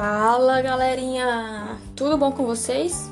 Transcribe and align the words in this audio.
Fala 0.00 0.62
galerinha! 0.62 1.76
Tudo 1.96 2.16
bom 2.16 2.30
com 2.30 2.46
vocês? 2.46 3.10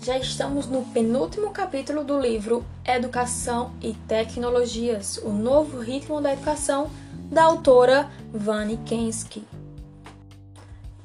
Já 0.00 0.16
estamos 0.16 0.68
no 0.68 0.82
penúltimo 0.82 1.50
capítulo 1.50 2.04
do 2.04 2.16
livro 2.16 2.64
Educação 2.84 3.72
e 3.82 3.92
Tecnologias 3.92 5.16
O 5.16 5.30
Novo 5.30 5.80
Ritmo 5.80 6.20
da 6.20 6.32
Educação, 6.32 6.88
da 7.28 7.42
autora 7.42 8.08
Vani 8.32 8.76
Kensky. 8.86 9.44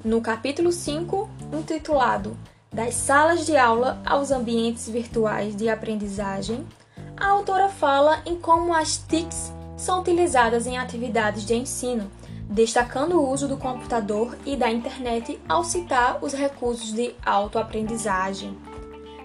No 0.04 0.20
capítulo 0.20 0.70
5, 0.70 1.28
intitulado 1.52 2.36
Das 2.72 2.94
Salas 2.94 3.44
de 3.44 3.56
Aula 3.56 4.00
aos 4.06 4.30
Ambientes 4.30 4.88
Virtuais 4.88 5.56
de 5.56 5.68
Aprendizagem, 5.68 6.64
a 7.16 7.26
autora 7.26 7.68
fala 7.68 8.22
em 8.24 8.36
como 8.36 8.72
as 8.72 8.98
TICs 8.98 9.52
são 9.76 9.98
utilizadas 9.98 10.64
em 10.68 10.78
atividades 10.78 11.44
de 11.44 11.54
ensino 11.56 12.08
destacando 12.48 13.20
o 13.20 13.30
uso 13.30 13.46
do 13.46 13.56
computador 13.56 14.36
e 14.46 14.56
da 14.56 14.70
internet 14.70 15.38
ao 15.48 15.62
citar 15.62 16.18
os 16.22 16.32
recursos 16.32 16.92
de 16.92 17.14
autoaprendizagem. 17.24 18.56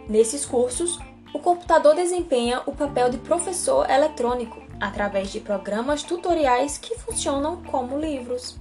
Nesses 0.07 0.45
cursos, 0.45 0.99
o 1.33 1.39
computador 1.39 1.95
desempenha 1.95 2.61
o 2.65 2.73
papel 2.73 3.09
de 3.09 3.17
professor 3.17 3.89
eletrônico 3.89 4.61
através 4.79 5.31
de 5.31 5.39
programas 5.39 6.03
tutoriais 6.03 6.77
que 6.77 6.97
funcionam 6.99 7.63
como 7.63 7.97
livros. 7.97 8.57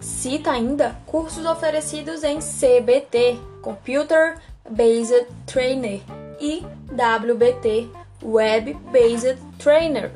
Cita 0.00 0.52
ainda 0.52 0.96
cursos 1.04 1.44
oferecidos 1.44 2.24
em 2.24 2.38
CBT, 2.38 3.38
Computer 3.60 4.40
Based 4.68 5.26
Trainer, 5.44 6.00
e 6.40 6.64
WBT, 6.90 7.90
Web 8.22 8.74
Based 8.90 9.36
Trainer 9.58 10.10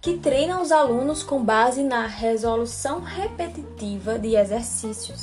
que 0.00 0.16
treina 0.16 0.60
os 0.60 0.72
alunos 0.72 1.22
com 1.22 1.44
base 1.44 1.82
na 1.82 2.06
resolução 2.06 3.00
repetitiva 3.00 4.18
de 4.18 4.34
exercícios. 4.34 5.22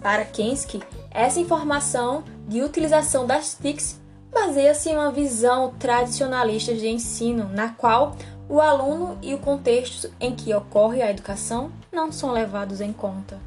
Para 0.00 0.24
Kensky, 0.24 0.82
essa 1.10 1.40
informação 1.40 2.24
de 2.48 2.62
utilização 2.62 3.26
das 3.26 3.54
TICs 3.54 4.00
baseia-se 4.32 4.90
em 4.90 4.96
uma 4.96 5.12
visão 5.12 5.74
tradicionalista 5.78 6.74
de 6.74 6.88
ensino, 6.88 7.48
na 7.50 7.68
qual 7.68 8.16
o 8.48 8.60
aluno 8.60 9.18
e 9.22 9.34
o 9.34 9.38
contexto 9.38 10.10
em 10.18 10.34
que 10.34 10.54
ocorre 10.54 11.02
a 11.02 11.10
educação 11.10 11.70
não 11.92 12.10
são 12.10 12.32
levados 12.32 12.80
em 12.80 12.92
conta. 12.92 13.38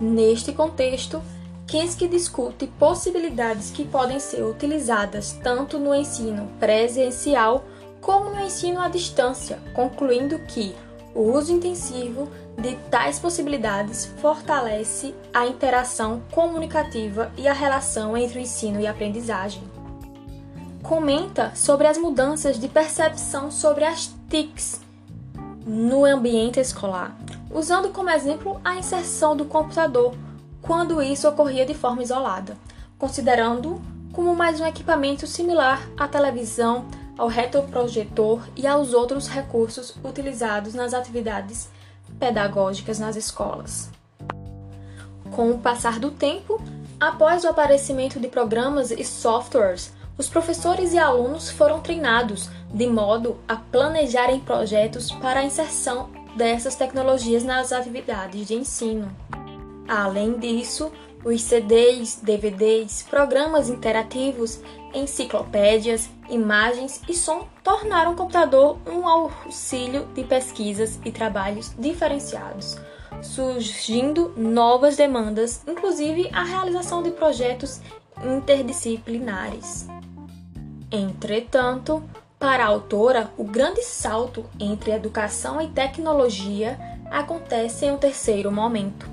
Neste 0.00 0.52
contexto, 0.52 1.22
Kensky 1.66 2.08
discute 2.08 2.66
possibilidades 2.66 3.70
que 3.70 3.84
podem 3.84 4.18
ser 4.18 4.42
utilizadas 4.42 5.32
tanto 5.42 5.78
no 5.78 5.94
ensino 5.94 6.48
presencial 6.58 7.64
como 8.02 8.30
no 8.30 8.40
ensino 8.40 8.80
à 8.80 8.88
distância, 8.88 9.60
concluindo 9.72 10.38
que 10.40 10.74
o 11.14 11.20
uso 11.32 11.52
intensivo 11.52 12.28
de 12.58 12.74
tais 12.90 13.18
possibilidades 13.18 14.06
fortalece 14.20 15.14
a 15.32 15.46
interação 15.46 16.20
comunicativa 16.32 17.32
e 17.38 17.46
a 17.46 17.52
relação 17.52 18.16
entre 18.16 18.38
o 18.38 18.42
ensino 18.42 18.80
e 18.80 18.86
a 18.86 18.90
aprendizagem. 18.90 19.62
Comenta 20.82 21.52
sobre 21.54 21.86
as 21.86 21.96
mudanças 21.96 22.58
de 22.58 22.68
percepção 22.68 23.50
sobre 23.50 23.84
as 23.84 24.12
TICs 24.28 24.80
no 25.64 26.04
ambiente 26.04 26.58
escolar, 26.58 27.16
usando 27.50 27.90
como 27.90 28.10
exemplo 28.10 28.60
a 28.64 28.74
inserção 28.76 29.36
do 29.36 29.44
computador, 29.44 30.12
quando 30.60 31.00
isso 31.00 31.28
ocorria 31.28 31.64
de 31.64 31.74
forma 31.74 32.02
isolada, 32.02 32.56
considerando 32.98 33.80
como 34.12 34.34
mais 34.34 34.60
um 34.60 34.66
equipamento 34.66 35.26
similar 35.26 35.88
à 35.96 36.08
televisão, 36.08 36.84
ao 37.16 37.28
retroprojetor 37.28 38.42
e 38.56 38.66
aos 38.66 38.94
outros 38.94 39.28
recursos 39.28 39.94
utilizados 40.02 40.74
nas 40.74 40.94
atividades 40.94 41.68
pedagógicas 42.18 42.98
nas 42.98 43.16
escolas. 43.16 43.90
Com 45.30 45.50
o 45.50 45.58
passar 45.58 45.98
do 45.98 46.10
tempo, 46.10 46.60
após 47.00 47.44
o 47.44 47.48
aparecimento 47.48 48.20
de 48.20 48.28
programas 48.28 48.90
e 48.90 49.04
softwares, 49.04 49.92
os 50.18 50.28
professores 50.28 50.92
e 50.92 50.98
alunos 50.98 51.50
foram 51.50 51.80
treinados 51.80 52.50
de 52.72 52.86
modo 52.86 53.38
a 53.48 53.56
planejarem 53.56 54.40
projetos 54.40 55.10
para 55.10 55.40
a 55.40 55.44
inserção 55.44 56.10
dessas 56.36 56.74
tecnologias 56.74 57.44
nas 57.44 57.72
atividades 57.72 58.46
de 58.46 58.54
ensino. 58.54 59.10
Além 59.88 60.38
disso, 60.38 60.92
os 61.24 61.42
CDs, 61.42 62.20
DVDs, 62.22 63.02
programas 63.02 63.68
interativos, 63.68 64.60
enciclopédias, 64.92 66.10
imagens 66.28 67.00
e 67.08 67.14
som 67.14 67.46
tornaram 67.62 68.12
o 68.12 68.16
computador 68.16 68.78
um 68.86 69.06
auxílio 69.06 70.06
de 70.14 70.24
pesquisas 70.24 70.98
e 71.04 71.12
trabalhos 71.12 71.72
diferenciados, 71.78 72.76
surgindo 73.22 74.32
novas 74.36 74.96
demandas, 74.96 75.62
inclusive 75.66 76.28
a 76.32 76.42
realização 76.42 77.02
de 77.02 77.10
projetos 77.10 77.80
interdisciplinares. 78.24 79.86
Entretanto, 80.90 82.02
para 82.38 82.64
a 82.64 82.68
autora, 82.68 83.30
o 83.38 83.44
grande 83.44 83.82
salto 83.82 84.44
entre 84.58 84.90
educação 84.90 85.60
e 85.60 85.68
tecnologia 85.68 86.78
acontece 87.10 87.86
em 87.86 87.92
um 87.92 87.96
terceiro 87.96 88.50
momento 88.50 89.11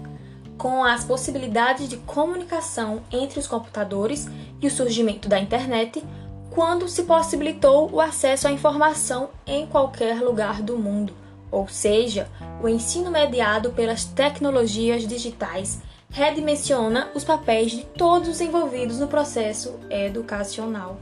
com 0.59 0.84
as 0.84 1.06
possibilidades 1.06 1.88
de 1.88 1.96
comunicação 1.97 3.02
entre 3.09 3.40
os 3.40 3.47
computadores 3.47 4.28
e 4.62 4.68
o 4.68 4.70
surgimento 4.70 5.30
da 5.30 5.40
internet, 5.40 6.03
quando 6.52 6.90
se 6.90 7.03
possibilitou 7.03 7.90
o 7.90 8.02
acesso 8.02 8.46
à 8.46 8.52
informação 8.52 9.30
em 9.48 9.66
qualquer 9.66 10.22
lugar 10.22 10.62
do 10.62 10.78
mundo, 10.78 11.14
ou 11.50 11.68
seja, 11.69 12.28
o 12.62 12.68
ensino 12.68 13.09
mediado 13.09 13.72
pelas 13.72 14.03
tecnologias 14.03 15.08
digitais 15.08 15.80
redimensiona 16.09 17.09
os 17.16 17.24
papéis 17.24 17.72
de 17.72 17.86
todos 17.86 18.28
os 18.28 18.42
envolvidos 18.42 19.00
no 19.00 19.08
processo 19.08 19.80
educacional. 19.90 20.98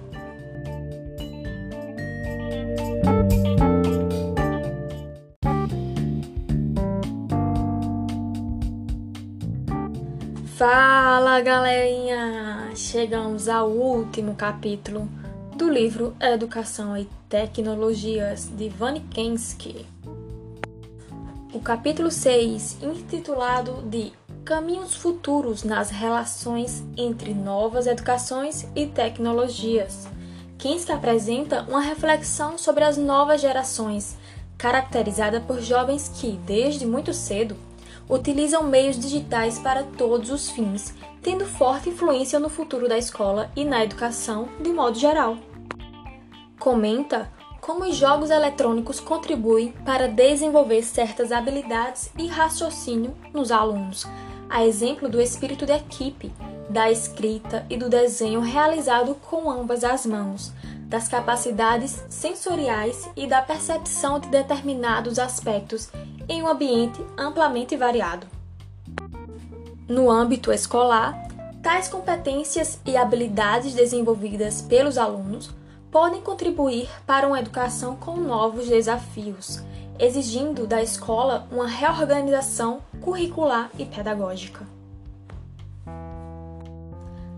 Fala 10.57 11.39
galerinha! 11.39 12.71
Chegamos 12.75 13.47
ao 13.47 13.69
último 13.69 14.33
capítulo 14.33 15.07
do 15.55 15.69
livro 15.69 16.15
Educação 16.19 16.97
e 16.97 17.07
Tecnologias 17.29 18.47
de 18.57 18.73
Kensky. 19.11 19.85
O 21.53 21.59
capítulo 21.59 22.09
6, 22.09 22.79
intitulado 22.81 23.83
de 23.83 24.11
Caminhos 24.43 24.95
Futuros 24.95 25.63
nas 25.63 25.91
Relações 25.91 26.83
entre 26.97 27.35
Novas 27.35 27.85
Educações 27.85 28.67
e 28.75 28.87
Tecnologias. 28.87 30.07
Kensky 30.57 30.91
apresenta 30.91 31.67
uma 31.69 31.81
reflexão 31.81 32.57
sobre 32.57 32.83
as 32.83 32.97
novas 32.97 33.41
gerações, 33.41 34.17
caracterizada 34.57 35.39
por 35.39 35.61
jovens 35.61 36.09
que, 36.09 36.31
desde 36.47 36.83
muito 36.83 37.13
cedo, 37.13 37.55
utilizam 38.09 38.63
meios 38.63 38.97
digitais 38.97 39.59
para 39.59 39.83
todos 39.83 40.31
os 40.31 40.49
fins, 40.49 40.93
tendo 41.21 41.45
forte 41.45 41.89
influência 41.89 42.39
no 42.39 42.49
futuro 42.49 42.87
da 42.87 42.97
escola 42.97 43.51
e 43.55 43.65
na 43.65 43.83
educação 43.83 44.47
de 44.61 44.69
modo 44.71 44.97
geral. 44.97 45.37
Comenta 46.59 47.31
como 47.59 47.83
os 47.83 47.95
jogos 47.95 48.29
eletrônicos 48.29 48.99
contribuem 48.99 49.73
para 49.83 50.07
desenvolver 50.07 50.83
certas 50.83 51.31
habilidades 51.31 52.09
e 52.17 52.27
raciocínio 52.27 53.13
nos 53.33 53.51
alunos, 53.51 54.05
a 54.49 54.65
exemplo 54.65 55.09
do 55.09 55.19
espírito 55.19 55.65
de 55.65 55.73
equipe, 55.73 56.31
da 56.69 56.91
escrita 56.91 57.65
e 57.69 57.77
do 57.77 57.89
desenho 57.89 58.41
realizado 58.41 59.15
com 59.15 59.49
ambas 59.49 59.83
as 59.83 60.05
mãos, 60.05 60.51
das 60.87 61.07
capacidades 61.07 62.03
sensoriais 62.09 63.09
e 63.15 63.27
da 63.27 63.41
percepção 63.41 64.19
de 64.19 64.27
determinados 64.29 65.19
aspectos 65.19 65.89
em 66.27 66.41
um 66.43 66.47
ambiente 66.47 67.03
amplamente 67.17 67.75
variado. 67.75 68.27
No 69.87 70.09
âmbito 70.09 70.51
escolar, 70.51 71.27
tais 71.63 71.87
competências 71.87 72.79
e 72.85 72.97
habilidades 72.97 73.73
desenvolvidas 73.73 74.61
pelos 74.61 74.97
alunos 74.97 75.49
podem 75.89 76.21
contribuir 76.21 76.89
para 77.05 77.27
uma 77.27 77.39
educação 77.39 77.95
com 77.95 78.17
novos 78.17 78.67
desafios, 78.67 79.61
exigindo 79.97 80.67
da 80.67 80.81
escola 80.81 81.47
uma 81.51 81.67
reorganização 81.67 82.81
curricular 83.01 83.71
e 83.79 83.85
pedagógica. 83.85 84.76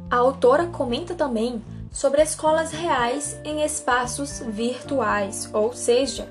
A 0.10 0.18
autora 0.18 0.66
comenta 0.68 1.14
também 1.14 1.62
sobre 1.92 2.22
escolas 2.22 2.72
reais 2.72 3.40
em 3.44 3.64
espaços 3.64 4.40
virtuais, 4.40 5.50
ou 5.54 5.72
seja, 5.72 6.28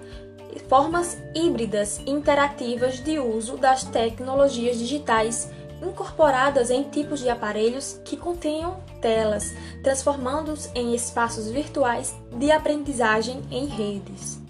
formas 0.69 1.16
híbridas 1.34 2.00
interativas 2.06 3.02
de 3.02 3.19
uso 3.19 3.56
das 3.56 3.84
tecnologias 3.84 4.78
digitais 4.78 5.50
incorporadas 5.80 6.70
em 6.70 6.82
tipos 6.82 7.20
de 7.20 7.28
aparelhos 7.28 8.00
que 8.04 8.16
contenham 8.16 8.80
telas, 9.00 9.54
transformando-os 9.82 10.69
em 10.75 10.92
espaços 10.94 11.48
virtuais 11.48 12.16
de 12.36 12.50
aprendizagem 12.50 13.42
em 13.48 13.66
redes. 13.66 14.40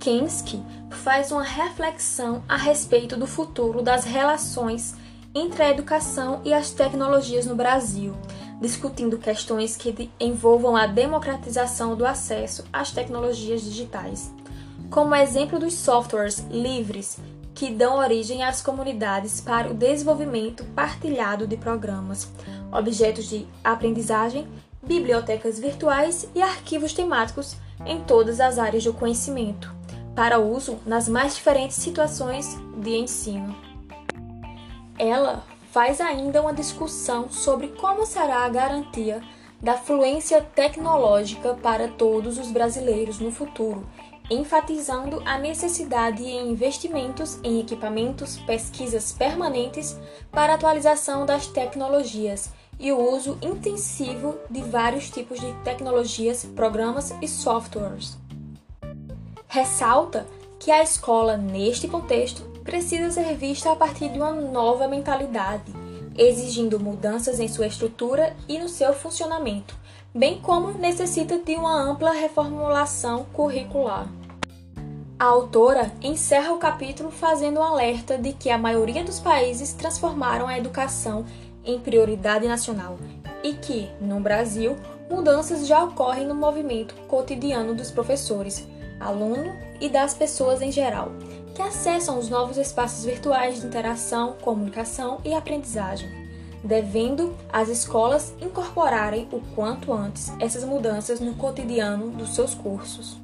Kensky 0.00 0.60
faz 0.90 1.30
uma 1.30 1.44
reflexão 1.44 2.42
a 2.48 2.56
respeito 2.56 3.16
do 3.16 3.26
futuro 3.26 3.82
das 3.82 4.04
relações 4.04 4.96
entre 5.34 5.62
a 5.62 5.70
educação 5.70 6.40
e 6.44 6.52
as 6.52 6.70
tecnologias 6.70 7.46
no 7.46 7.54
Brasil, 7.54 8.14
discutindo 8.60 9.18
questões 9.18 9.76
que 9.76 10.10
envolvam 10.20 10.76
a 10.76 10.86
democratização 10.86 11.96
do 11.96 12.06
acesso 12.06 12.64
às 12.72 12.90
tecnologias 12.90 13.62
digitais, 13.62 14.32
como 14.90 15.14
exemplo 15.14 15.58
dos 15.58 15.74
softwares 15.74 16.44
livres 16.50 17.18
que 17.54 17.70
dão 17.70 17.98
origem 17.98 18.42
às 18.42 18.62
comunidades 18.62 19.40
para 19.40 19.70
o 19.70 19.74
desenvolvimento 19.74 20.64
partilhado 20.74 21.46
de 21.46 21.56
programas, 21.56 22.30
objetos 22.70 23.26
de 23.28 23.46
aprendizagem, 23.62 24.46
bibliotecas 24.82 25.58
virtuais 25.58 26.28
e 26.34 26.42
arquivos 26.42 26.92
temáticos 26.92 27.56
em 27.84 28.00
todas 28.00 28.40
as 28.40 28.58
áreas 28.58 28.84
do 28.84 28.92
conhecimento, 28.92 29.72
para 30.14 30.38
uso 30.38 30.78
nas 30.86 31.08
mais 31.08 31.34
diferentes 31.34 31.76
situações 31.76 32.56
de 32.76 32.96
ensino. 32.96 33.71
Ela 34.98 35.44
faz 35.70 36.00
ainda 36.00 36.40
uma 36.42 36.52
discussão 36.52 37.30
sobre 37.30 37.68
como 37.68 38.04
será 38.04 38.44
a 38.44 38.48
garantia 38.48 39.22
da 39.60 39.76
fluência 39.76 40.40
tecnológica 40.40 41.54
para 41.54 41.88
todos 41.88 42.38
os 42.38 42.50
brasileiros 42.50 43.18
no 43.18 43.30
futuro 43.30 43.86
enfatizando 44.30 45.22
a 45.24 45.38
necessidade 45.38 46.22
em 46.22 46.50
investimentos 46.50 47.38
em 47.42 47.60
equipamentos, 47.60 48.38
pesquisas 48.38 49.12
permanentes 49.12 49.98
para 50.30 50.54
atualização 50.54 51.26
das 51.26 51.46
tecnologias 51.46 52.50
e 52.78 52.90
o 52.90 52.98
uso 52.98 53.38
intensivo 53.42 54.36
de 54.50 54.62
vários 54.62 55.10
tipos 55.10 55.38
de 55.38 55.52
tecnologias, 55.62 56.44
programas 56.56 57.14
e 57.20 57.28
softwares. 57.28 58.16
Ressalta 59.48 60.26
que 60.58 60.70
a 60.70 60.82
escola, 60.82 61.36
neste 61.36 61.86
contexto, 61.86 62.50
precisa 62.64 63.10
ser 63.10 63.34
vista 63.36 63.72
a 63.72 63.76
partir 63.76 64.08
de 64.08 64.18
uma 64.18 64.32
nova 64.32 64.88
mentalidade, 64.88 65.72
exigindo 66.16 66.78
mudanças 66.78 67.40
em 67.40 67.48
sua 67.48 67.66
estrutura 67.66 68.36
e 68.48 68.58
no 68.58 68.68
seu 68.68 68.92
funcionamento, 68.92 69.76
bem 70.14 70.40
como 70.40 70.72
necessita 70.78 71.38
de 71.38 71.54
uma 71.54 71.74
ampla 71.74 72.12
reformulação 72.12 73.24
curricular. 73.32 74.08
A 75.18 75.24
autora 75.24 75.92
encerra 76.02 76.52
o 76.52 76.58
capítulo 76.58 77.10
fazendo 77.10 77.60
um 77.60 77.62
alerta 77.62 78.18
de 78.18 78.32
que 78.32 78.50
a 78.50 78.58
maioria 78.58 79.04
dos 79.04 79.20
países 79.20 79.72
transformaram 79.72 80.48
a 80.48 80.58
educação 80.58 81.24
em 81.64 81.78
prioridade 81.78 82.48
nacional 82.48 82.98
e 83.42 83.54
que, 83.54 83.88
no 84.00 84.18
Brasil, 84.18 84.76
mudanças 85.08 85.66
já 85.66 85.84
ocorrem 85.84 86.26
no 86.26 86.34
movimento 86.34 86.94
cotidiano 87.06 87.74
dos 87.74 87.90
professores, 87.90 88.66
aluno 88.98 89.56
e 89.80 89.88
das 89.88 90.12
pessoas 90.14 90.60
em 90.60 90.72
geral, 90.72 91.12
que 91.54 91.62
acessam 91.62 92.18
os 92.18 92.28
novos 92.28 92.56
espaços 92.56 93.04
virtuais 93.04 93.60
de 93.60 93.66
interação, 93.66 94.34
comunicação 94.42 95.20
e 95.24 95.32
aprendizagem, 95.32 96.10
devendo 96.64 97.36
as 97.52 97.68
escolas 97.68 98.34
incorporarem 98.40 99.28
o 99.30 99.40
quanto 99.54 99.92
antes 99.92 100.32
essas 100.40 100.64
mudanças 100.64 101.20
no 101.20 101.34
cotidiano 101.34 102.10
dos 102.10 102.34
seus 102.34 102.54
cursos. 102.54 103.21